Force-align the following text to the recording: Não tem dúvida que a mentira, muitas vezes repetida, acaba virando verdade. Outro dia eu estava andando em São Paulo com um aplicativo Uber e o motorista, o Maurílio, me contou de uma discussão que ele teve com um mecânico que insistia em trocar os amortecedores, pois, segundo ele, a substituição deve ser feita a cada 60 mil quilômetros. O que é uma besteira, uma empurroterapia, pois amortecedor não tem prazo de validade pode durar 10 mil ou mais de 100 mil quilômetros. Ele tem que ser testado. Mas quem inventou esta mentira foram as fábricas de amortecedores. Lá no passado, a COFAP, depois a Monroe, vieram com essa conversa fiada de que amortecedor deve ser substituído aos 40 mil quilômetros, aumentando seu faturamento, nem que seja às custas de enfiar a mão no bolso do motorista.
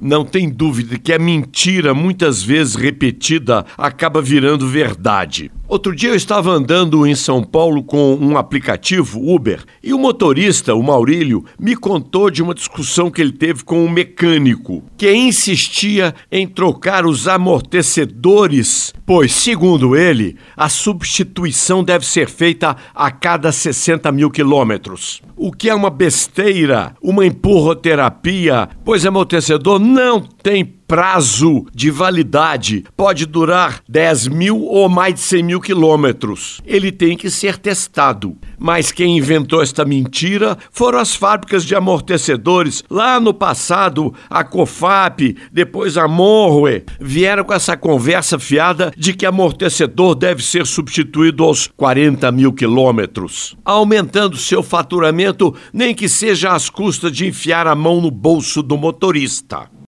Não 0.00 0.24
tem 0.24 0.48
dúvida 0.48 0.98
que 0.98 1.12
a 1.12 1.18
mentira, 1.18 1.92
muitas 1.92 2.42
vezes 2.42 2.74
repetida, 2.74 3.66
acaba 3.76 4.22
virando 4.22 4.66
verdade. 4.66 5.50
Outro 5.70 5.94
dia 5.94 6.08
eu 6.08 6.16
estava 6.16 6.50
andando 6.50 7.06
em 7.06 7.14
São 7.14 7.44
Paulo 7.44 7.84
com 7.84 8.16
um 8.16 8.36
aplicativo 8.36 9.32
Uber 9.32 9.64
e 9.80 9.94
o 9.94 9.98
motorista, 10.00 10.74
o 10.74 10.82
Maurílio, 10.82 11.44
me 11.60 11.76
contou 11.76 12.28
de 12.28 12.42
uma 12.42 12.56
discussão 12.56 13.08
que 13.08 13.22
ele 13.22 13.30
teve 13.30 13.62
com 13.62 13.84
um 13.84 13.88
mecânico 13.88 14.82
que 14.96 15.12
insistia 15.12 16.12
em 16.28 16.44
trocar 16.44 17.06
os 17.06 17.28
amortecedores, 17.28 18.92
pois, 19.06 19.30
segundo 19.30 19.94
ele, 19.94 20.36
a 20.56 20.68
substituição 20.68 21.84
deve 21.84 22.04
ser 22.04 22.28
feita 22.28 22.76
a 22.92 23.08
cada 23.12 23.52
60 23.52 24.10
mil 24.10 24.28
quilômetros. 24.28 25.22
O 25.36 25.52
que 25.52 25.70
é 25.70 25.74
uma 25.74 25.88
besteira, 25.88 26.96
uma 27.00 27.24
empurroterapia, 27.24 28.68
pois 28.84 29.06
amortecedor 29.06 29.78
não 29.78 30.20
tem 30.20 30.79
prazo 30.90 31.66
de 31.72 31.88
validade 31.88 32.84
pode 32.96 33.24
durar 33.24 33.80
10 33.88 34.26
mil 34.26 34.60
ou 34.64 34.88
mais 34.88 35.14
de 35.14 35.20
100 35.20 35.42
mil 35.44 35.60
quilômetros. 35.60 36.60
Ele 36.66 36.90
tem 36.90 37.16
que 37.16 37.30
ser 37.30 37.58
testado. 37.58 38.36
Mas 38.58 38.90
quem 38.90 39.16
inventou 39.16 39.62
esta 39.62 39.84
mentira 39.84 40.58
foram 40.72 40.98
as 40.98 41.14
fábricas 41.14 41.64
de 41.64 41.76
amortecedores. 41.76 42.82
Lá 42.90 43.20
no 43.20 43.32
passado, 43.32 44.12
a 44.28 44.42
COFAP, 44.42 45.36
depois 45.52 45.96
a 45.96 46.08
Monroe, 46.08 46.82
vieram 47.00 47.44
com 47.44 47.54
essa 47.54 47.76
conversa 47.76 48.36
fiada 48.36 48.92
de 48.96 49.14
que 49.14 49.24
amortecedor 49.24 50.16
deve 50.16 50.42
ser 50.42 50.66
substituído 50.66 51.44
aos 51.44 51.68
40 51.68 52.32
mil 52.32 52.52
quilômetros, 52.52 53.56
aumentando 53.64 54.36
seu 54.36 54.60
faturamento, 54.60 55.54
nem 55.72 55.94
que 55.94 56.08
seja 56.08 56.50
às 56.50 56.68
custas 56.68 57.12
de 57.12 57.28
enfiar 57.28 57.68
a 57.68 57.76
mão 57.76 58.00
no 58.00 58.10
bolso 58.10 58.60
do 58.60 58.76
motorista. 58.76 59.70